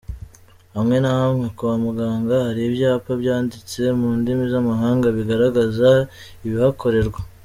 Hamwe 0.75 0.97
na 1.03 1.11
hamwe 1.21 1.47
kwa 1.57 1.73
muganga 1.83 2.33
hari 2.45 2.61
ibyapa 2.69 3.11
byanditse 3.21 3.81
mu 3.99 4.09
ndimi 4.19 4.43
z’amahanga 4.51 5.07
bigaragaza 5.17 5.89
ibihakorerwa. 6.45 7.19